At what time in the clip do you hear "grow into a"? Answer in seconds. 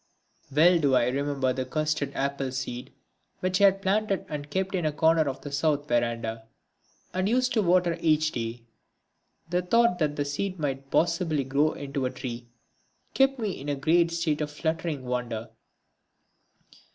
11.43-12.09